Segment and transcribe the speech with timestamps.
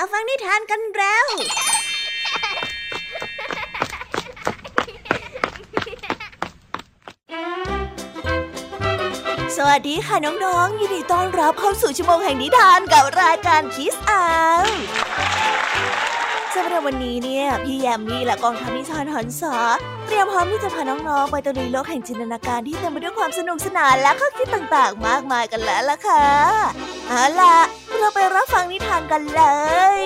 [0.00, 1.26] มาฟังนิทานกันแล้ว
[9.56, 14.24] สวัสดีค่ะน้องๆ ยินดีต้อนรับเข้าสู่ชั่วโมงแห่งนิทานกับรายการคิสอา
[16.54, 19.54] สำหรับวันนี้เนี่ย พี่แยมมี่และกองทัพนิทานหันษา
[20.06, 26.24] เตรียมพร้อมที่จะพาน้องๆ ไปตะลุยโลกแห่งจินตนาการที่เต็มไปด้วยความสนุกสนานและข้อคิดต่างๆ มากมายกันแล้วล่ะค่ะ
[27.08, 29.42] เอาล่ะ เราไปรับฟังนิทานกันเล
[29.96, 29.98] ย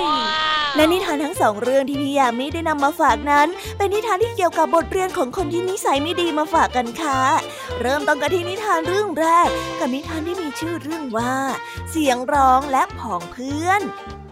[0.76, 7.20] และนิทานทั้งสองเรื่องที่พี่ยามีได้นำมาฝากนั้น เป็นนิทานที่เกี่ยวกับบทเรียนของคนที่นิสัยไม่ดีมาฝากกันค่ะ
[7.80, 9.48] เริ่มต้นกันที่นิทานเรื่องแรก
[9.78, 11.34] กับนิทานที่มีชื่อเรื่องว่า
[11.90, 13.82] เสียงร้องและผองเพื่อน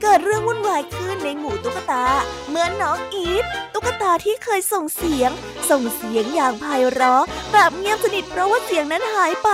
[0.03, 2.05] เกิดเรื่องวุ่นวายขึ้นในหมู่ตุ๊กตา
[2.51, 5.31] เมื่อนน้องอีฟตุ๊กตาที่เคยส่งเสียง
[5.71, 9.51] ส่งเสียงอย่างไพเราะแบบเงียบสนิทเพราะว่าเสียงนั้นหายไป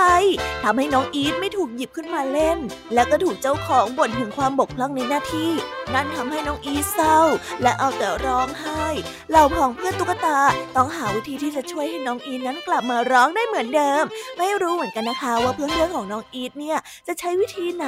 [0.63, 2.57] ทำให้น้องอีฟไม่ถูกหยิบขึ้นมาเล่น
[2.93, 5.51] แล้วก็ถูกเจ้าของบ่นถึงความบกพร่องในหน้าที่
[5.93, 7.19] นั่นทำให้น้องอีฟเศร้า
[7.61, 8.85] และเอาแต่ร้องไห้
[9.29, 10.37] เหล่าพ้องเพื่อนตุ๊กตา
[10.75, 14.03] ต้องหาวิธีที่จะช่วยให้น้องอีฟนั้นกลับมาร้องได้เหมือนเดิม
[14.37, 16.77] ไม่รู้เหมือนกันนะคะว่าเพื่อนๆของน้องอีฟเนี่ย
[17.07, 17.87] จะใช้วิธีไหน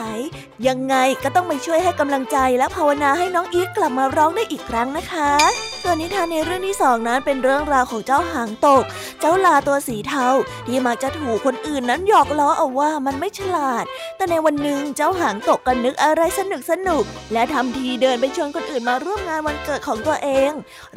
[0.67, 5.31] ยังไงก็ต้องไปช่วยให้กำลังใจและภาวนาให้น้องอีทกลับมาร้องได้อีกครั้งนะคะ
[5.83, 8.83] ส่วนนิทานในเรื่องที่สองนั้นเป็นเรื่องราวของเจ้าหางตก
[9.19, 10.27] เจ้าลาตัวสีเทา
[10.67, 13.85] ที่มักจะถูกคนอื่นนั้นหยอกล้อเอาว่ามันไม่ฉลาด
[14.17, 20.51] แต่ในวันหนึ่งเจ้าหางตกก็นึกอะไรสนุกสนุก และทำทีเดินไปชวนคนอื่นมาร่วมงานวันเกิดของตัวเอง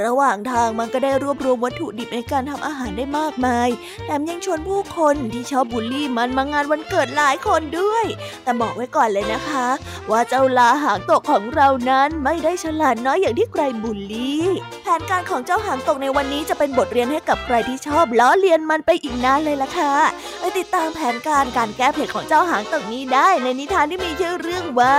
[0.04, 3.68] ระหว่างทางมันก็ได้รวบรวมวัตถุดิบในการทำอาหารได้มากมาย
[4.04, 8.04] แถมยังชวนผู้คนที่ชอบบูลลี่มันมางานวันเกิดหลายคนด้วย
[8.42, 9.66] แต่บอกไว้ก่อนเลยนะคะ
[10.10, 14.44] ว่าเจ้าลาหางตกของเรานั้นไม่ได้ฉลาดน้อยอย่างที่ใครบูลลี่
[14.82, 19.94] แผนการของเจ้าหางตกในวันนี้จะเป็นบทเรียนให้กับใครที่ชอบล้อเลียนมันไปอีกนานเลยล่ะค่ะ
[20.38, 24.96] ไปติดตามแผนการการแก้เผ็ดของเจ้าหางตกนี้ได้ ในนิทานที่มีชื่อเรื่องว่า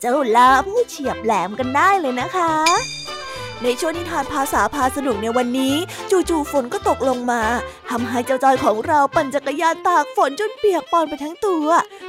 [0.00, 2.52] เจ้าลาผู้เฉียบแหลมกันได้เลยนะคะ
[3.64, 5.74] ในช่วงนิทานภาษาพาสนุกในวันนี้
[6.10, 7.42] จู่ๆฝนก็ตกลงมา
[7.90, 11.66] ทำให้เจ้าจอยของเราปั่นจักรยานตากฝนจนเปียกปอนไปทั้งตัว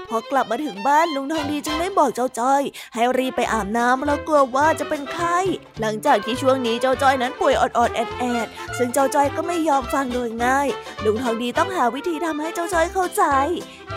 [0.10, 2.62] พอกลับมาถึงบ้านลุงทองดีจึงได้บอกเจ้าจอย
[2.94, 5.38] ให้รีบไปอาบน้ำแล้วกลัวว่าจะเป็นไข้
[5.82, 10.68] หลังจากที่ช่วงนี้เจ้าจ้อยนั้นป่วยอดๆแอดๆซึ่งเจ้าจ้อยก็ไม่ยอมฟังโดยง่าย
[11.06, 13.24] ลุงทองดีต้องหาวิธีทำให้เจ้าจ้อยเข้าใจ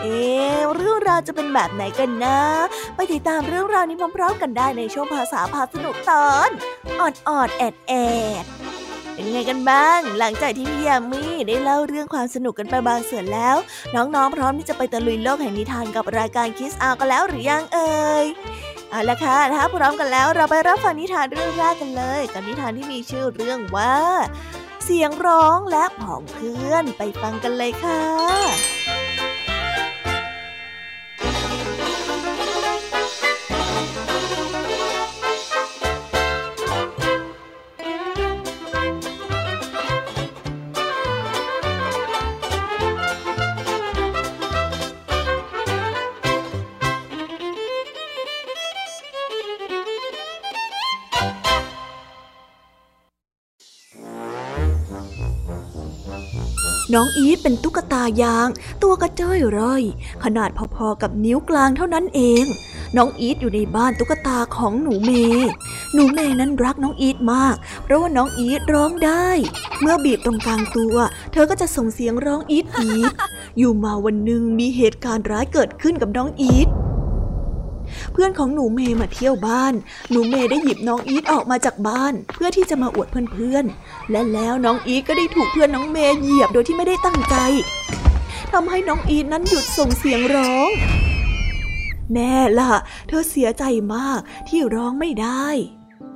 [0.01, 0.19] เอ๊
[0.75, 2.39] เรื่องราวจะเป็นแบบไหนกันนะ
[2.95, 6.49] ไปติดตามเรื่องราวนี้พร้อมๆกันได้ในช่วงภาษาพาสนุกตอน
[6.99, 7.93] ออดออดแอดแอ
[8.43, 8.45] ด
[9.13, 13.55] เป็นไงกันบ้าง หลังจากที่พี่ยามีได้เล่าเรื่องความสนุกกันไปบางส่วนแล้ว
[13.95, 18.25] น้องๆ พร้อมที่จะไปตะลุยโลกแห่งนิทานกับรายการ Kids Hour กันแล้วหรือยังเอ่ย
[18.89, 23.95] เอาละค่ะถ้าพร้อมกันแล้วเราไปรับฟังนิทานเรื่องแรกกันเลย กับนิทานที่มีชื่อเรื่องว่า
[24.83, 28.01] เสียงร้องและผองเพื่อนไปฟังกันเลยค่ะ
[56.93, 58.47] น้องอีทเป็นตุ๊กตายาง
[58.83, 59.83] ตัวกระจ้อยร่อย
[60.23, 62.43] ขนาดพอๆกับนิ้วกลางเท่านั้นเอง
[62.97, 65.49] น้องอีทอยู่ในบ้านตุ๊กตาของหนูเมย์
[65.93, 69.27] หนูเมย์นั้นรักน้องอีทมาก เพราะว่าน้องอีทร้องได้
[69.81, 70.95] เมื่อบีบตรงกลางตัว
[71.31, 73.13] เธอก็จะส่งเสียงร้องอีทอีท
[73.57, 76.67] อยู่มาวันหนึ่งมีเหตุการณ์ร้ายเกิดขึ้นกับน้องอีท
[78.13, 79.73] เพื่อนของหนูเมย์มาเที่ยวบ้าน
[80.11, 87.35] หนูเมย์ได้หยิบน้องอีทออกมาจากบ้าน เพื่อที่จะมาอวดเพื่อนๆ และแล้วน้องอีทก็ได้ถูกเพื่อนน้องเมย์เหยียบโดยที่ไม่ได้ตั้งใจ
[88.51, 90.69] ทำให้น้องอีทนั้นหยุดส่งเสียงร้อง
[92.13, 92.73] แน่ล่ะ
[93.07, 93.63] เธอเสียใจ
[93.95, 95.47] มากที่ร้องไม่ได้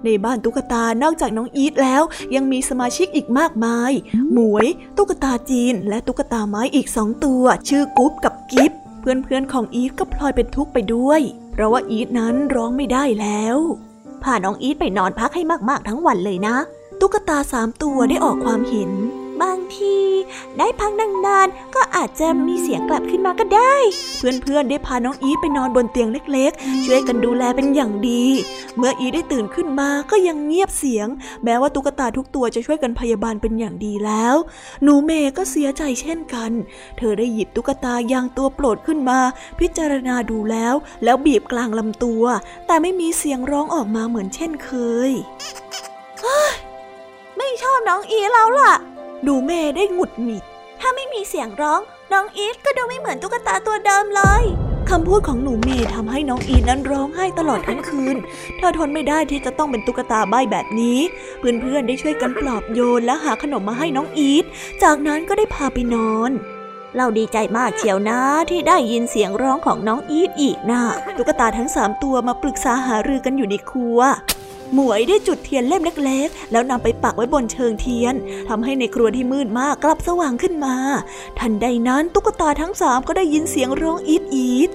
[0.05, 2.03] ในบ้านตุ๊กตานอกจากน้องอีทแล้ว
[2.35, 3.91] ยังมีสมาชิกอีกมากมาย
[4.33, 11.21] หมวย ตุ๊กตาจีน และตุ๊กตาไม้อีกสองตัว ชื่อกุ๊บกับกิฟเพื่อนๆของอีทก็พลอยเป็นทุกข์ไปด้วย
[11.57, 13.57] เพราะว่าอีทนั้นร้องไม่ได้แล้ว
[14.23, 16.55] พาน้องอีทไปนอนพักให้มากๆทั้งวันเลยนะ
[16.99, 18.91] ตุ๊กตาสามตัวได้ออกความเห็น
[19.43, 19.97] บางที
[20.57, 23.75] ได้พักนานๆ ก็อาจจะมีเสียงกลับขึ้นมาก็ได้
[24.17, 28.23] เพื่อนๆ ได้พาน้องอีทไปนอนบนเตียงเล็กๆ ช่วยกันดูแลเป็นอย่างดี
[28.77, 31.07] เมื่ออีทได้ตื่นขึ้นมาก็ยังเงียบเสียง
[31.43, 34.35] แม้ว่าตุ๊กตาทุกตัวจะช่วยกันพยาบาลเป็นอย่างดีแล้ว
[34.83, 36.51] หนูเมย์ก็เสียใจเช่นกัน
[36.97, 39.19] เธอได้หยิบตุ๊กตายางตัวโปรดขึ้นมา
[39.59, 42.23] พิจารณาดูแล้ว แล้วบีบกลางลำตัว
[42.67, 44.69] แต่ไม่มีเสียงร้องออกมาเหมือนเช่นเค
[45.09, 45.11] ย
[47.37, 48.73] ไม่ชอบน้องอีแล้วล่ะ
[49.25, 50.43] ดูเมได้หงุดหงิด
[50.79, 51.81] ถ้าไม่มีเสียงร้อง
[52.13, 54.43] น้องอีทก็ดูไม่เหมือนตุ๊กตาตัวเดิมเลย
[54.89, 58.15] คำพูดของหนูเมย์ทำให้น้องอีนนั้นร้องไห้ตลอดทั้งคืน
[58.57, 60.99] เธอทนไม่ได้ที่จะต้องเป็นตุ๊กตาใบแบบนี้
[61.39, 64.45] เพื่อนๆได้ช่วยกันปลอบโยนและหาขนมมาให้น้องอีท
[64.83, 66.31] จากนั้นก็ได้พาไปนอน
[66.97, 68.19] เราดีใจมากเชียวนะ
[68.49, 70.81] ที่ได้ยินเสียงร้องของน้องอีฟอีกนะ
[71.17, 73.99] ตุ๊กตาทั้งสามตัวมาปรึกษาหารือกันอยู่ในครัว
[74.73, 78.15] หมวยได้จุดเทียนเล่มเล็กๆ แล้วนำไปปักไว้บนเชิงเทียน
[78.49, 80.75] ทำให้ในครัวที่มืดมากกลับสว่างขึ้นมา
[81.39, 84.69] ทันใดนั้นตุ๊กตาทั้งสามก็ได้ยินเสียงร้องอีดอีด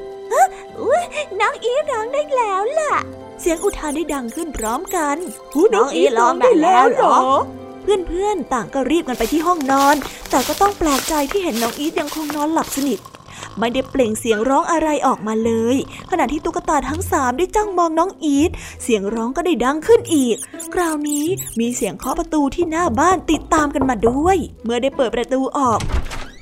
[0.80, 1.02] อุ้ย
[1.40, 2.94] น้องอีดร้องได้แล้วล่ะ
[3.40, 5.16] เสียงอุทานได้ดังขึ้นพร้อมกัน
[5.74, 7.18] น้องอีดร้องได้แล้วเหรอ
[7.82, 9.96] เพื่อนๆ ต่างก็รีบกันไปที่ห้องนอน
[10.30, 12.98] แต่ก็ต้องแปลกใจที่เห็นน้องอีทยังคงนอนหลับสนิท
[13.58, 15.76] ไม่ได้เปล่งเสียงร้องอะไรออกมาเลย
[16.10, 18.50] ขณะที่ตุ๊กตาทั้งสามได้จ้องมองน้องอีท
[18.82, 20.36] เสียงร้องก็ได้ดังขึ้นอีก
[20.74, 21.26] คราวนี้
[21.60, 25.80] มีเสียงเคาะประตูที่หน้าบ้านติดตามกันมาด้วย เมื่อได้เปิดประตูออก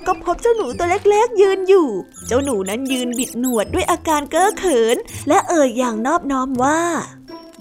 [0.07, 1.89] ก็พบเจ้าหนูตัวเล็กๆยืนอยู่
[2.27, 4.97] เจ้าหนูนั้นยืนบิดหนวดด้วยอาการเก้อเขิน
[5.29, 6.81] และเอ่ยอย่างนอบน้อมว่า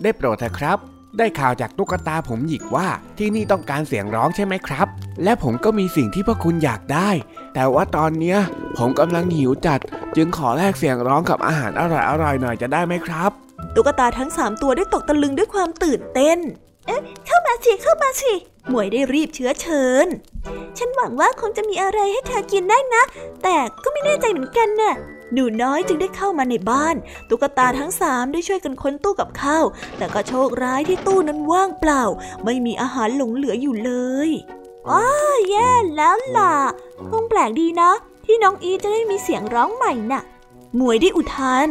[0.02, 0.80] ได้โปรดเถอะครับ
[1.18, 2.88] ได้ข่าวจากตุ๊กตาผมหยิกว่า
[3.18, 4.88] ที่นี่ต้องการเสียงร้องใช่ไหมครับ
[5.24, 7.10] และผมก็มีสิ่งที่พวกคุณอยากได้
[7.54, 8.38] แต่ว่าตอนเนี้ย
[8.78, 9.80] ผมกำลังหิวจัด
[10.16, 11.82] จึงขอแลกเสียงร้องกับอาหารอ
[12.24, 13.32] ร่อยๆหน่อยจะได้ไหมครับ
[13.76, 16.40] ตุ๊กตาทั้งสามตัวได้ตกตะลึงด้วยความตื่นเต้น
[16.88, 18.34] เอ๊ะ เข้ามาสิเข้ามาสิ
[18.70, 20.08] หมวยได้รีบเชื้อเชิญ
[20.78, 23.04] ฉันหวังว่าคงจะมีอะไรให้เธอกินได้นะ
[23.44, 24.96] แต่ก็ไม่แน่ใจเหมือนกันน่ะ
[25.34, 26.96] หนูน้อยจึงได้เข้ามาในบ้าน
[27.30, 29.66] ตุ๊กตาทั้งสามได้ช่วยกันค้นตู้กับข้าว
[29.98, 32.04] แต่ก็โชคร้ายที่ตู้นั้นว่างเปล่า
[32.46, 33.92] ไม่มีอาหารหลงเหลืออยู่เล
[34.28, 34.30] ย
[34.88, 35.06] ว้า
[35.50, 36.54] แย่แล้วล่ะ
[37.10, 37.92] คงแปลกดีนะ
[38.26, 40.24] ที่น้องอีจะได้มีเสียงร้องใหม่น่ะ
[40.76, 41.68] หมวยได้อุทาน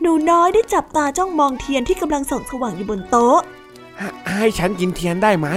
[0.00, 3.38] หนูน้อยได้จับตาจ้องมองเทียนที่กำลังส่องสว่างอยู่บนโต๊ะ
[4.28, 5.48] ให้ฉันกินเทียนได้ไหม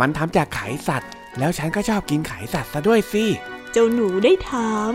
[0.00, 3.24] มันทำจากไขสัตว์ แล้วฉันก็ชอบกินไขสัตว์ซะด้วยสิ
[3.72, 4.92] เจ้าหนูได้ถาม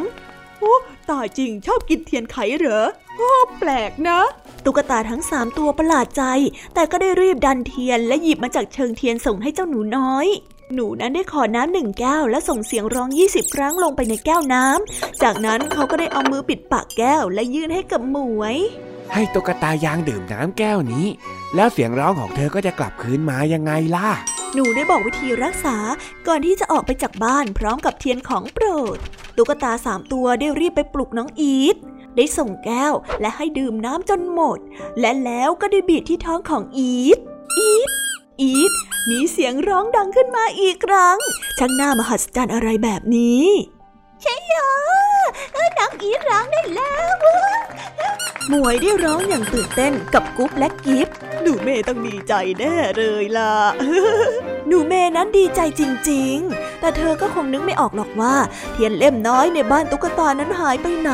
[0.60, 0.76] โอ้
[1.10, 2.86] ตายจริงชอบกินเทียนไขเหรอ
[3.18, 4.20] โอ้แปลกนะ
[4.64, 6.24] ตุ๊กตาทั้งสามตัวประหลาดใจ
[6.74, 10.28] แต่ก็ได้รีบดันเทียนและหยิบมาจากเชิงเทียนส่งให้เจ้าหนูน้อย
[10.74, 18.56] หนูนั้นได้ขอน้ำหนึ่งแก้วและส่งเสียงร้องยี่สิบครั้งลงไปในแก้วน้ำ จากนั้นเขาก็ได้เอามือปิดปากแก้วและยื่นให้กับหมวย
[19.14, 21.06] ให้ตุ๊กตายางดื่มน้ำแก้วนี้
[21.56, 24.10] แล้วเสียงร้องของเธอก็จะกลับคืนมายังไงล่ะ
[24.54, 25.78] หนูได้บอกวิธีรักษา
[26.28, 28.98] ก่อนที่จะออกไปจากบ้านพร้อมกับเทียนของโปรด
[29.38, 31.76] ตุ๊กตาสามตัวได้รีบไปปลุกน้องอีท
[32.16, 34.58] ได้ส่งแก้วและให้ดื่มน้ำจนหมด
[35.00, 37.20] และแล้วก็ได้บีบที่ท้องของอีท
[37.60, 38.05] อีท
[38.42, 38.72] อีท
[39.10, 41.18] มีเสียงร้องดังขึ้นมาอีกครั้ง
[41.58, 43.46] ช่างน่ามหัศจรรย์อะไรแบบนี้
[44.22, 44.70] ใช่ยอ
[45.78, 47.18] น้องอีทร้องได้แล้ว
[48.50, 51.08] หมวยได้ร้องอย่างตื่นเต้นกับกุ๊บและกิฟ
[51.42, 53.54] หนูเมย์ต้องดีใจแน่เลยล่ะ
[54.68, 58.36] หนูเมย์นั้นดีใจจริง ๆ แต่เธอก็คงนึกไม่ออกหรอกว่า
[58.74, 61.12] เทียนเล่มน้อยในบ้านตุ๊กตานั้นหายไปไหน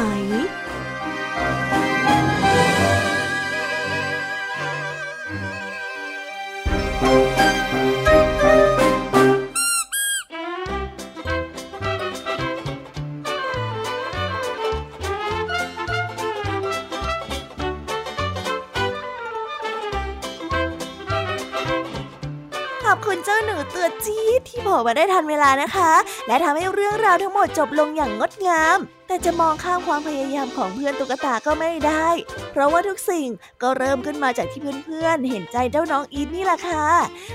[24.66, 25.92] ผล่มาได้ทันเวลานะคะ
[26.28, 28.78] และทำให้เรื่องราวทั้งหมดจบลงอย่างงดงาม
[29.12, 32.08] แต่จะมองข้ามความพยายามของเพื่อนตุ๊กตาก็ไม่ได้
[32.52, 33.28] เพราะว่าทุกสิ่ง
[33.62, 36.88] ก็เริ่มขึ้นมาจากที่เพื่อนๆ เห็นใจเจ้าน้องอีทนี่แหละค่ะ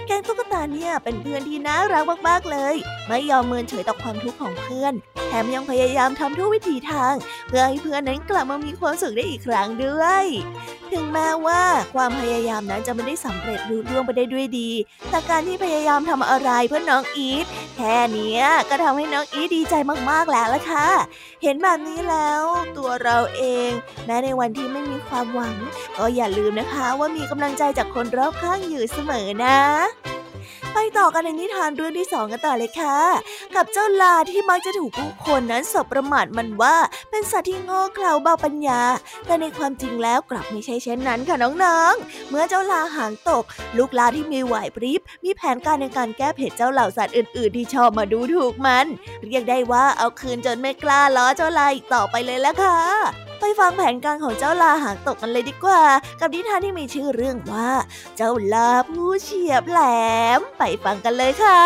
[0.07, 2.75] แกงตุ๊กตาเนี่ยเป็นเพื่อนที่น่ารักมากๆเลย
[3.09, 4.93] ไม่ยอมเมินเฉยต่อความทุกข์ของเพื่อน
[5.29, 7.15] แถมยังพยายามทำทุกวิถีทาง
[7.49, 10.25] เพื่อให้เพื่อนนั้นกลับมามีความสุขได้อีกครั้งด้วย
[10.93, 11.63] ถึงแม้ว่า
[11.95, 14.71] ความพยายามนั้นจะไม่ได้สำเร็จรุ่ร่วงไปได้ด้วยดี
[15.11, 18.41] แต่การที่พยายามทำอะไรเพื่อน้องอีทแค่นี้
[18.71, 19.75] ก็ทำให้น้องอีทดีใจ
[20.11, 20.89] มากๆแล้วล่ะค่ะ
[21.43, 22.43] เห็นแบบนี้แล้ว
[22.79, 23.71] ตัวเราเอง
[24.07, 25.55] แม้ในวันที่ไม่มีความหวัง
[25.99, 29.59] ก็อย่าลืมนะคะว่ามีกำลังใจจากคนรอบข้างอยู่เสมอนะ
[30.73, 32.99] ไปต่อกันในนิทานเรื่องที่สองกันต่อเลยค่ะ
[33.57, 36.77] กับเจ้าลาที่มักจะถูกผู้คนนั้นสบประมาทมันว่า
[37.11, 38.81] เป็นสัตว์ที่โง่เขลาเบาปัญญา
[39.27, 43.45] แต่ในความจริงแล้วกลับไม่ใช่เช่นนั้นค่ะน้องๆ เมื่อเจ้าลาหางตก
[43.77, 48.87] ลูกลาที่มีไหวพริบ มีแผนการในการแก้เผ็ดเจ้าเหล่าสัตว์อื่น ๆ ที่ชอบมาดูถูกมัน
[49.25, 52.79] เรียกได้ว่าเอาคืนจนไม่กล้าล้อเจ้าลาอีกต่อไปเลยละค่ะ
[53.41, 55.83] ไปฟังแผนการของเจ้าลาหางตกกันเลยดีกว่า
[56.21, 57.71] กับนิทานที่มีชื่อเรื่องว่า
[58.17, 59.81] เจ้าลาผู้เฉียบแหล
[60.39, 61.63] ม ไปฟังกันเลยค่ะ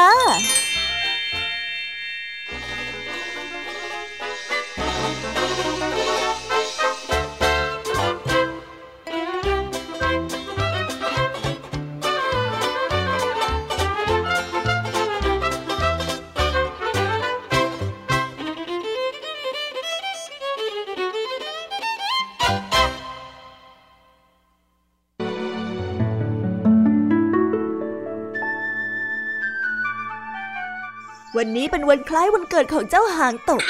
[31.42, 33.62] วันนี้เป็นวันคล้ายวันเกิดของเจ้าหางตก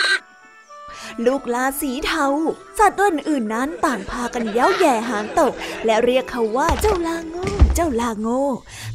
[1.26, 2.26] ลูกลาสีเทา
[2.78, 5.52] สัตว์ตัวอื่นนั้นต่างพากันเย้าแย่หางตก
[5.86, 8.44] และเรียกเขาว่าเจ้าลาโง่เจ้าลาโง่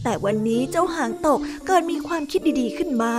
[0.03, 3.13] แต่วันนี้เจ้าหางตกเกิดมีความคิดดีๆขึ้นมา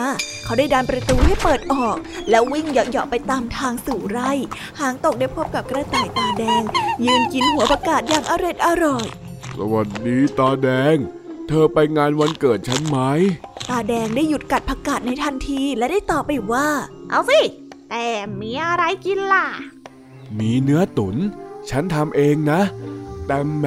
[0.44, 1.96] เขาได้ดันประตูให้เปิดออก
[2.30, 4.32] แล้ววิ่งเหยาะๆไปตามทางสู่ไร่
[4.80, 6.62] หางตกได้พบกับกระต่ายตาแดง
[7.04, 9.06] ยืนกินหัวประกาศอย่างอร่อยอร่อย
[9.58, 10.96] สวัสดีตาแดง
[11.48, 12.98] เธอไปงานวันเกิดฉันไหม
[13.68, 16.68] ตาแดงได้หยุดกัดผักกาดในทันทีและได้ตอบไปว่า
[17.10, 17.40] เอาสิ
[17.90, 18.06] แต่
[18.40, 19.46] มีอะไรกินล่ะ
[20.38, 21.16] มีเนื้อตุน๋น
[21.70, 22.60] ฉันทำเองนะ
[23.26, 23.66] แต่แหม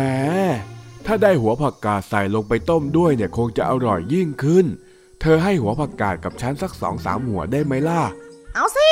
[1.05, 4.65] ถ้าได้หัวผักกาดใส่ลงไปต้มด้วยเนี่ยคงจะอร่อยยิ่งขึ้น
[5.21, 8.01] เธอให้หัวผักกาดกับฉันสักสองสามหัวได้ไหมล่ะ
[8.55, 8.89] เอาสิ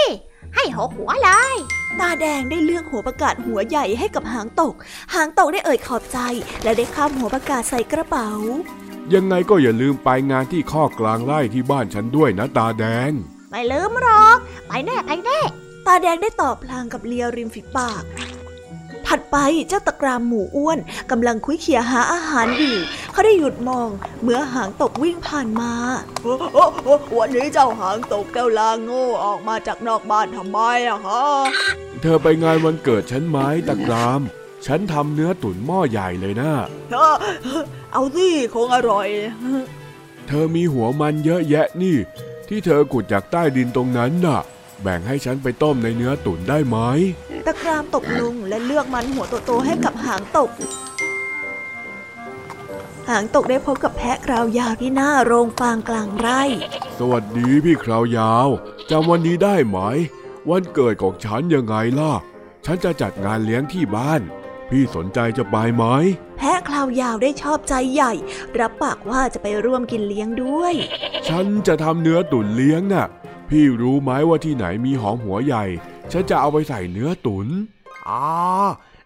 [0.56, 1.56] ให้หกหัวเลย
[2.00, 4.74] ตาแดงได้เลือกหัวประกาศหัวใหญ่ให้กับหางตก
[5.14, 6.20] หางตกได้เอ่ยขอบใจ
[6.64, 8.30] และได้ข้ามหัวประกาศใส่กระเป๋า
[9.14, 13.12] ยังไงก็อย่าลืมไปงานที่ข้อกลางไร่ที่บ้านฉันด้วยนะตาแดง
[13.52, 14.38] ไม่ลืมหรอก
[14.68, 15.40] ไปแน่ไปแน่
[15.88, 18.04] ตาแดงได้ตอบพลางกับเลียริมฝีปาก
[19.08, 19.38] ถัดไป
[19.68, 20.80] เจ้าตะกรามหมูอ้วน
[21.12, 22.76] กำลังคุยเขี่ยหาอาหารอยู่
[23.12, 23.90] เขาได้หยุดมอง
[24.22, 25.72] เมื่อหางตกวิ่งผ่านมา
[27.18, 31.24] วันนี้เจ้าหางตกเจ้าลาโง่ออกมาจากนอกบ้านทำไมอะฮะ
[32.02, 33.38] เธอไปงานวันเกิดฉันไหม
[33.68, 34.22] ตะกราม
[34.66, 36.52] ฉันทำเนื้อตุ๋นหม้อใหญ่เลยนะ
[37.94, 39.08] เอาสิคงอร่อย
[40.28, 41.98] เธอมีหัวมันเยอะแยะนี่
[42.48, 44.42] ที่เธอขุดจากใต้ดินตรงนั้นน่ะ
[44.82, 46.78] แบ่งให้ฉันไปต้มในเนื้อตุ๋นได้ไหม
[47.46, 50.52] ตะกรามตกลงและเลือกมันหัวโตๆให้กับหางตก
[53.10, 56.42] หางตกได้พบกับแพะคราวยาวที่หน้าโรงฟางกลางไร่
[56.98, 58.48] สวัสดีพี่คราวยาว
[58.90, 59.80] จำวันนี้ได้ไหม
[60.50, 62.14] วันเกิดของฉันยังไงล่ะ
[62.66, 64.22] ฉันจะจัดงานเลี้ยงที่บ้าน
[64.70, 65.86] พี่สนใจจะไปไหม
[66.38, 68.14] แพะคราวยาวได้ชอบใจใหญ่
[68.60, 70.74] รับปากว่าจะไปร่วมกินเลี้ยงด้วย
[71.28, 73.08] ฉันจะทำเนื้อตุ๋นเลี้ยงน่ะ
[73.50, 75.66] พี่รู้ไหมว่าที่ไหนมีหอมหัวใหญ่
[76.12, 77.48] ฉันจะเอาไปใส่เนื้อตุ๋น
[78.08, 78.26] อ๋อ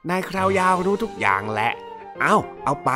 [0.10, 1.72] นายคราวยาวรู้ทุกอย่างแหละ
[2.20, 2.92] เอาเอาไป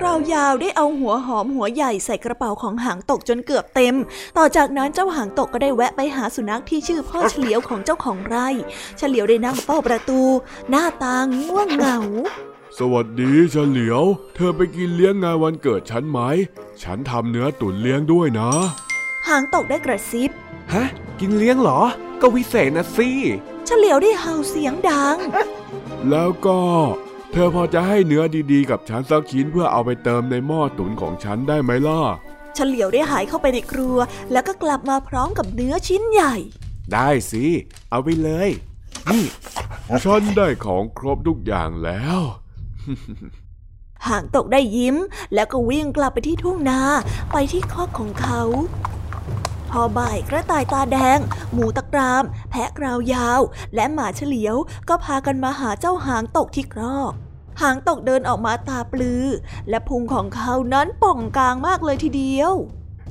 [0.00, 3.94] คราวยาวได้เอาหัวหอมหัวใหญ่ใส่กระเป๋าของหางตกจนเกือบเต็ม
[4.38, 8.48] ต่อจากนั้นเจ้าหางตกก็ได้แวะไปหาสุนัขที่ชื่อพ่อเฉลียวของเจ้าของไร่
[8.98, 10.20] เฉลียวได้นั่งเฝ้าประตู
[10.70, 11.98] หน้าตาง่วงเหงา
[12.78, 14.02] สวัสดีเฉลียว
[14.34, 16.20] เธอไปกินเลี้ยงงานวันเกิดฉันไหม
[16.82, 18.50] ฉันทำเนื้อตุ๋นเลี้ยงด้วยนะ
[19.28, 20.30] หางตกได้กระซิบ
[20.72, 20.84] ฮะ
[21.20, 21.80] กินเลี้ยงเหรอ
[22.20, 23.10] ก็วิเศษนะสิ
[23.66, 25.16] เฉลียวได้เห่าเสียงดัง
[26.10, 26.58] แล้วก็
[27.32, 28.22] เธอพอจะให้เนื้อ
[28.52, 32.00] ดีๆกับฉันสักชิ้นเพื่อเอาไปเติมในหม้อตุ๋นของฉันได้ไหมล่ะ
[32.54, 33.96] เฉลียวได้หายเข้าไปในครัว
[34.32, 36.34] แล้วก็กลับมาพร้อมกับเนื้อชิ้นใหญ่
[36.92, 37.44] ได้สิ
[37.90, 38.48] เอาไปเลย
[39.10, 39.24] นี่
[40.04, 42.20] ฉันได้ของครบทุกอย่างแล้ว
[44.08, 44.96] หางตกได้ยิ้ม
[45.34, 46.80] แล้วก็วิ่งกลับไปที่ทุ่งนา
[47.32, 48.42] ไปที่คอกของเขา
[49.70, 51.18] พอบ่ายกระต่ายตาแดง
[51.52, 53.40] หมูตะกราม แพะกราวยาว
[53.74, 54.56] และหมาเฉลียว
[54.88, 57.12] ก็พากันมาหาเจ้าหางตกที่ครอก
[57.62, 59.24] หางตกเดินออกมาตาปลือ
[59.68, 62.52] และพุงของเขานั้นป่องกลางมากเลยทีเดียว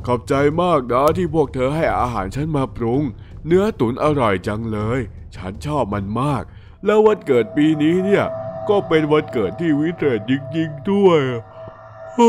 [0.06, 3.02] ขอบใจมากนะที่พวกเธอให้อาหารฉันมาปรุง
[3.46, 5.00] เนื้อตุ๋นอร่อยจังเลย
[5.36, 6.44] ฉันชอบมันมาก
[6.86, 8.26] แล้ววันเกิดปีนี้เนี่ย
[8.70, 11.22] ก็เป็นวันเกิดที่วิเศษจริงๆด้วย
[12.20, 12.22] อ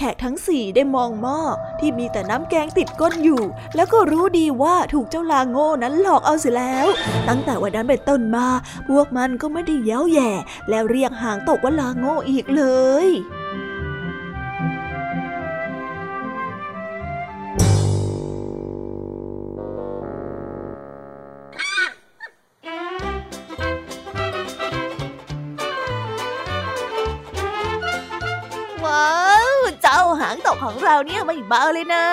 [0.00, 1.40] แขกทั้งสี่ได้มองหม้อ
[1.80, 3.42] ที่มีแต่น้ำแกงติดก้นอยู่
[3.74, 6.86] แล้วก็รู้ดีว่าถูกเจ้าลาโง่นั้นหลอกเอาเสียแล้ว
[7.28, 8.46] ตั้งแต่วันนั้นเป็นต้นมา
[8.88, 10.30] พวกมันก็ไม่ได้เย้าแย่
[10.70, 12.64] แล้วเรียกหางตกว่าลาโง่อีกเล
[13.06, 13.08] ย
[30.98, 32.04] เราเนี่ยไม่เบาเลยนะ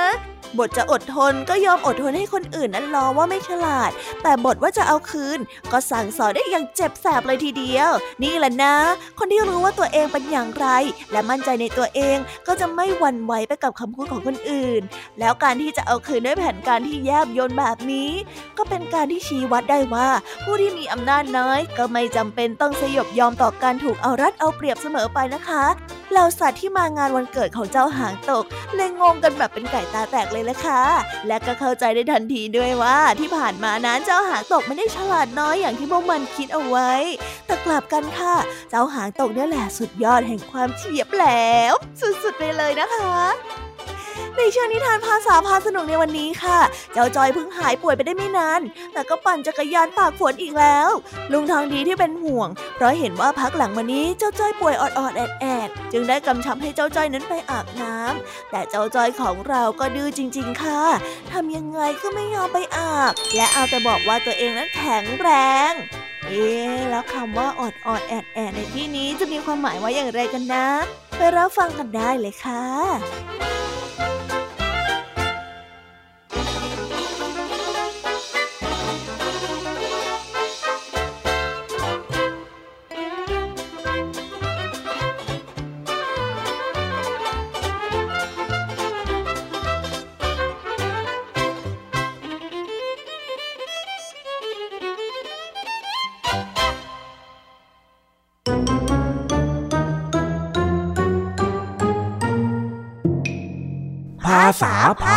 [0.58, 3.92] บทจะอดทนก็ยอมอดทนให้คนอื่นนั้นล้อว่าไม่ฉลาด
[4.24, 5.40] แต่บทว่าจะเอาคืน
[5.72, 7.92] ก็สั่งสอนได้อย่างเจ็บแสบเลยทีเดียว
[8.24, 8.76] นี่แหละนะ
[9.20, 10.68] คนที่รู้ว่าตัวเองเป็นอย่างไร
[11.12, 14.82] และมั่นใจในตัวเองก็จะไม่หวั่นไหวไปกับคำพูดของคนอื่น
[15.20, 18.12] แล้วการที่จะเอาคืนด้วยแผนการที่แยบยลแบบนี้
[18.58, 20.10] ก็เป็นการที่ชี้วัดได้ว่า
[20.44, 25.66] ผู้ที่มีอำนาจน้อย ก็ไม่จำเป็นต้องสยบยอมต่อการถูกเอารัดเอาเปรียบเสมอไปนะคะ
[26.12, 28.46] เหล่าสัตว์ที่มางานวันเกิดของเจ้าหางตก
[28.76, 30.82] เลยงงกันแบบเป็นไก่ตาแตกเลยละค่ะ
[31.28, 36.92] และก็เข้าใจได้ทันทีด้วยว่าที่ผ่านมานั้นเจ้าหางตกไม่ได้ฉลาดน้อยอย่างที่พวกมันคิดเอาไว้
[37.46, 38.36] แต่กลับกันค่ะ
[38.70, 41.26] เจ้าหางตกเนี่ยแหละสุดยอดแห่งความเฉียบแหล
[41.74, 43.65] มสุดๆไปเลยนะคะ
[44.38, 46.60] ในช่วงนิทานภาษาพาสนุกในวันนี้ค่ะ
[46.94, 48.62] เจ้าจอยเพิ่งหายป่วยไปได้ไม่นาน
[48.94, 50.90] แต่ก็ปั่นจักรยานตากฝนอีกแล้ว
[51.32, 60.82] ลุงทองดีที่เป็นห่วง เพราะเห็นว่าพักหลังมานี้เจ้าจ้อยป่วยออดๆแอดๆจึงได้กำชับให้เจ้าจ้อยนั้นไปอาบน้ำแต่เจ้าจ้อยของเราก็ดื้อจริง ๆ ค่ะ
[61.32, 65.30] ทำยังไงก็ไม่ยอมไปอาบ และเอาแต่บอกว่าตัวเองนั้นแข็งแร
[65.72, 65.74] ง
[66.28, 70.68] เอ๊ะแล้วคำว่าออดออดแอดแอดในที่นี้จะมีความหมายว่าอย่างไรกันนะ
[71.18, 72.66] ไปรับฟังกันได้เลยค่ะ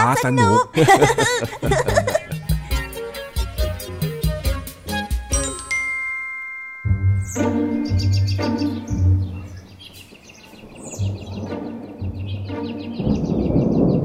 [0.01, 0.63] าสนุก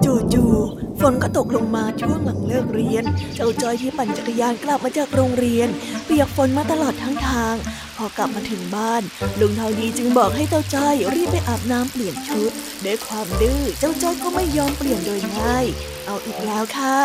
[0.05, 3.03] จู่ๆฝนก็ตกลงมาช่วงหลังเลิกเรียน
[3.35, 5.67] เจ้าจอยที่ปั่นจักรยานกลับมาจากโรงเรียน
[6.05, 7.55] เปียกฝนมาตลอดทั้งทาง
[8.03, 9.01] อกลับมาถึงบ้าน
[9.39, 12.51] ลุงทองดีจึงบอกให้เจ้าจ้อยรีบไปอาบน้ำเปลี่ยนชุด
[12.85, 15.65] ด้วยความดื้อเจ้าจ้อยก็ไม่ยอมเปลี่ยนโดยง่าย
[16.05, 16.95] เอาอีกแล้วค่ะ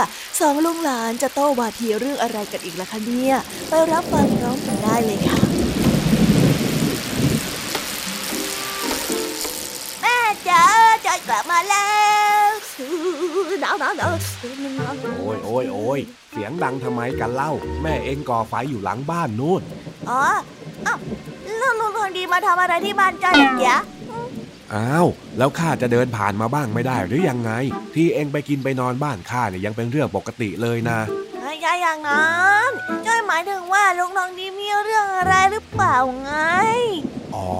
[0.40, 3.35] สองลุงหลานจะโต้วาทีเรื่องอะไรกันอีกล่ะคะเนี่ย
[3.69, 5.38] ไปรับฟังพร้อมกันได้เลยค่ะ
[10.00, 10.62] แม่จ๋า
[11.07, 11.90] จอยกลับมาแล้
[12.47, 12.49] ว
[13.61, 14.12] หนาวหนาวหนาว
[15.19, 16.00] โอ้ยโอ้ยโอ้ย
[16.31, 17.52] เสียงดังทำไมกันเล่า
[17.83, 19.62] แม่เองก่อไฟอยู่หลังบ้านนู่น
[20.11, 20.23] อ๋อ
[20.88, 20.99] อ้าว
[21.59, 23.76] แล้วลุงทองดีมาทำอะไรที่บ้านจอยเหรอจ๊ะ
[24.75, 25.07] อ้าว
[25.38, 27.52] แล้วข้าจะเดินผ่านมาบ้างไม่ได้หรือยังไง
[27.95, 30.99] ที่เองไปกินไปนอนบ้านข้าเนี่ยยังเป็นเรื่องปกติเลยนะ
[31.42, 32.71] ไม่ใช่อย่างนั้น
[33.07, 36.33] จ้อยหมายถึงว่าลุงทองดีมีเรื่องอะไรหรือเปล่าไง
[37.35, 37.50] อ๋อ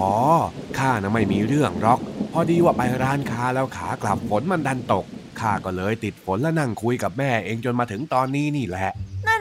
[0.79, 2.01] ข้านะไม่มีเรื่องหรอก
[2.33, 5.05] พอดีว่าไปร้านค้าแล้วขากลับฝนมันดันตก
[5.41, 8.93] ข้าก็เลยติดฝนแล้วนั่งคุยกับแม่เองจนมาถึงตอนนี้นี่แหละ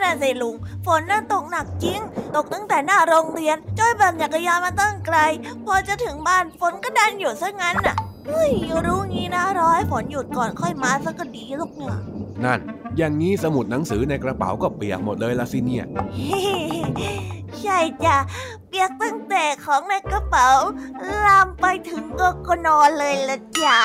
[0.08, 2.00] นั่นน่ะสิลุง ฝนน่ะตกหนักจริง
[2.36, 5.18] ตกตั้งแต่หน้าโรงเรียนจ้อยปั่นจักรยานมาตั้งไกล
[5.66, 7.96] พอจะถึงบ้านฝนก็ดันหยุดซะงั้นน่ะ
[8.28, 8.52] เฮ้ย
[8.86, 11.98] รู้งี้นะรอให้ฝนหยุดก่อนค่อยมาสักก็ดีลูกเนี่ย
[12.46, 12.60] นั่น
[12.98, 15.86] อย่างนี้สมุดหนังสือในกระเป๋าก็เปียกหมดเลยละสิเนี่ย
[17.62, 18.18] ใช่จ้ะ
[18.68, 20.50] เปียกตั้งแต่ของในกระเป๋า
[21.26, 23.80] ลามไปถึงก็ก็นอนเลยละจ้ะ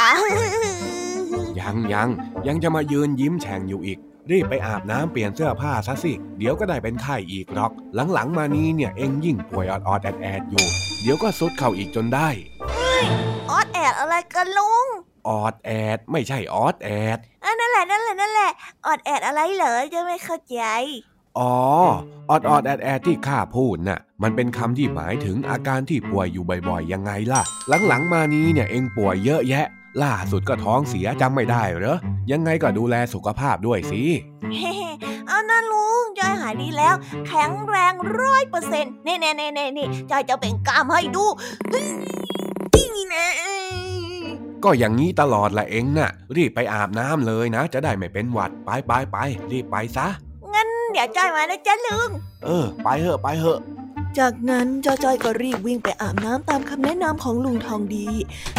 [1.60, 2.08] ยังยัง
[2.46, 3.98] ยังจะมายืนยิ้มแฉ่งอยู่อีก
[4.30, 7.72] รีบไปอาบน้ำเปลี่ยนเสื้อผ้าซะสิ เดี๋ยวก็ได้เป็นไข้อีกหรอก
[8.12, 10.66] หลังๆ มานี้เนี่ยเองยิ่งป่วยออดๆแอดแอดๆอยู่
[11.02, 12.28] เดี๋ยวก็ทรุดเข้าอีกจนได้
[13.50, 14.86] ออดแอดอะไรกันลุง
[15.28, 18.52] ออดแอดไม่ใช่ออดแอดอันนั่นแหละนั่นแหละนั่นแหละ
[18.86, 20.60] ออดแอดอะไรเหรอจะไม่เข้าใจ
[21.38, 21.54] อ๋อ
[22.30, 27.42] ออดออดแอดแอดที่ข้าพูดน่ะ มันเป็นคำที่หมายถึงอาการที่ป่วยอยู่บ่อยๆ ยังไงล่ะ
[27.88, 29.66] หลังๆ มานี้เนี่ยเองป่วยเยอะแยะ
[30.02, 31.98] ล่าสุดก็ท้องเสียจำไม่ได้เหรอ
[32.32, 34.02] ยังไงก็ดูแลสุขภาพด้วยสิ
[34.56, 34.74] เฮ้
[35.26, 36.94] เอานะลุงจอยหายดีแล้ว
[37.26, 41.24] แข็งแรงร้อยเปอร์เซ็นต์นี่นี่นี่นี่นี่จอยจะเป็นกล้ามให้ดู
[41.72, 43.26] นี่นะ
[44.64, 49.16] ก็อย่างนี้ตลอดละเองน่ะ รีบไปอาบน้ำเลยนะ จะได้ไม่เป็นหวัด ไปไปไป
[49.52, 50.08] รีบไปซะ
[50.54, 52.10] งั้นเดี๋ยวจอยมานะจ๊ะลุง
[52.44, 53.60] เออ ไปเหอะไปเหอะ
[54.18, 58.08] จากนั้นเจ้าจ้อยก็รีบวิ่งไปอาบน้ำตามคำแนะนำของลุงทองดี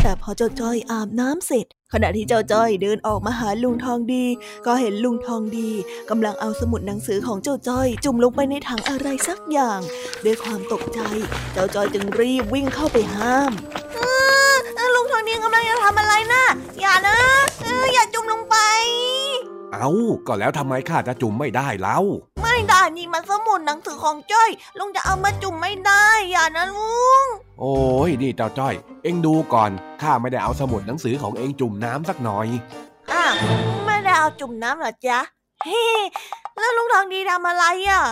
[0.01, 4.25] แต่พอเจ้าจ้อยอาบน้ำเสร็จ ขณะที่เจ้าจ้อยเดินออกมาหาลุงทองดี
[4.65, 5.69] ก็เห็นลุงทองดี
[6.09, 9.79] กำลังเอาสมุดหนังสือของเจ้าจ้อย จุ่มลงไปในถังอะไรสักอย่าง
[10.25, 10.99] ด้วยความตกใจ
[11.53, 13.51] เจ้าจ้อยจึงรีบวิ่งเข้าไปห้าม
[14.95, 16.43] ลุงทองดีกำลังจะทำอะไรนะ
[16.81, 17.17] อย่านะ
[17.93, 18.55] อย่าจุ่มลงไป
[19.73, 19.91] เอา
[20.27, 21.97] ก็แล้วทำไมข้าจะจุ่มไม่ได้เล่า
[22.43, 27.23] ไม่ได้นี่มันสมุดหนังสือของจ้อย ลุงจะเอามาจุ่มไม่ได้อย่านะลุง
[27.59, 27.75] โอ้
[28.07, 32.47] ยนี่เจ้าจ้อย เอ็งดูก่อนข้าไม่ได้เอาสมุดหนังสือของเอ็งจุ่มน้ำสักหน่อย
[33.12, 33.33] อ้าว
[33.86, 35.19] ไม่ได้เอาจุ่มน้ำเหรอจ๊ะ
[35.65, 35.83] เฮ้
[36.59, 38.03] แล้วลุงทองดีทำอะไรอะ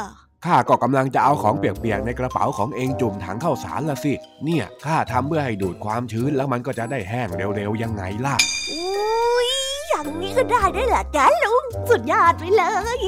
[0.45, 4.13] ข้าก็กำลังจะเอาของเปียกๆในกระเป๋าของเองจุ่มถังข้าวสารละสิ
[4.45, 8.35] เนี่ยข้าทำเพื่อให้ดูดความชื้นแล้วมันก็จะได้แห้งเร็วๆยังไงล่ะ
[8.71, 9.49] อุ้ย
[9.91, 12.63] อย่างนี้ก็ได้ด้วยเหรอจ๊ะลุง สุดยอดไปเล
[12.97, 12.99] ย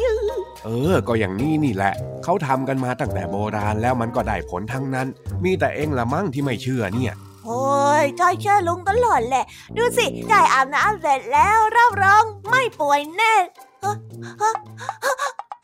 [0.66, 1.94] เออ ก็อย่างนี้นี่แหละ
[2.24, 5.08] เขาทำกันมาตั้งแต่โบราณแล้วมันก็ได้ผลทั้งนั้น
[5.44, 7.14] มีแต่เองละมั่งที่ไม่เชื่อเนี่ย
[7.46, 7.64] โอ้
[8.04, 9.46] ยจอยเชื่อลุงตลอดแหละ
[9.78, 13.34] ดูสิจอยอาบน้ำเสร็จแล้วรับรองไม่ป่วยแน่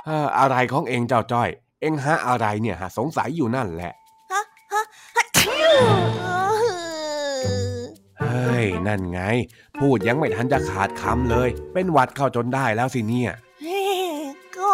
[0.05, 1.49] เอออะไรของเองเจ้าจ้อย
[1.82, 3.93] เองหาอะไรเนี่ยหาสงสัยอยู่นั่นแหละ
[4.32, 4.84] ฮะฮะ
[5.15, 5.82] ฮะชิว
[6.21, 6.29] เฮ้
[8.58, 9.22] ยยนั่นไง
[9.80, 13.32] พูดยังไม่ทันจะขาดคำเลย เป็นหวัดเข้าจนได้แล้วสิเนี่ย
[13.62, 13.82] เฮ้
[14.58, 14.74] ก็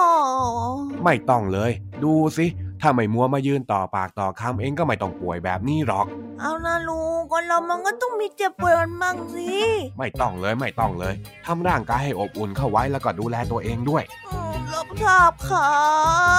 [1.03, 1.71] ไม่ต้องเลย
[2.03, 2.45] ดูสิ
[2.81, 6.05] ถ้าไม่มัวมายืนต่อปากต่อคำเองก็ไม่ต้องป่วยแบบนี้หรอก
[6.39, 9.49] เอานะลุงคนเรามันก็ต้องมีเจ็บป่วยมันบ้างสิ
[9.97, 11.13] ไม่ต้องเลยไม่ต้องเลย
[11.45, 15.85] ทำร่างกายให้อบอุ่นเข้าไว้แล้วก็ดูแลตัวเองด้วยอืมรับทราบครั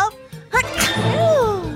[0.09, 1.76] บ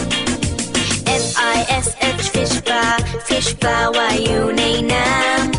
[3.77, 5.07] าว่ายอยู่ในน้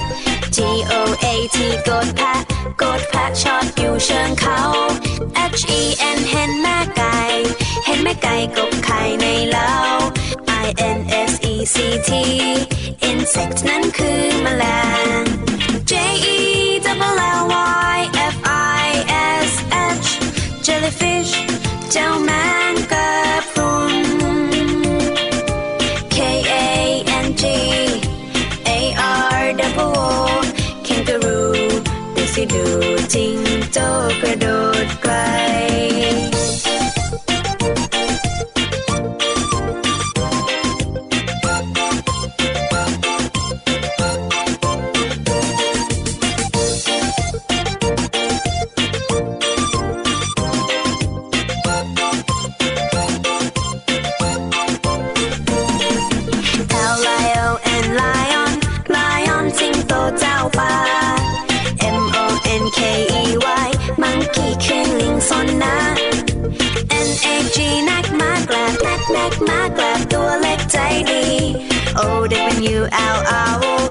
[0.01, 0.59] ำ G
[0.93, 0.95] O
[1.25, 2.41] A T กดแพะ
[2.83, 4.61] กดแพะชอดอยู่เชิงเขา
[5.59, 5.83] H E
[6.17, 7.19] N เห็นแม่ไก่
[7.87, 9.73] เห็นแม่ไก่กบไข่ในเล้า
[10.65, 10.99] I N
[11.31, 11.77] S E C
[12.09, 12.11] T
[13.11, 14.65] insect นั้นคือแมล
[15.21, 15.23] ง
[32.55, 32.67] ดู
[33.15, 33.37] จริง
[33.73, 33.79] โจ
[34.21, 34.47] กระโด
[34.85, 35.13] ดไกล
[72.91, 73.82] out.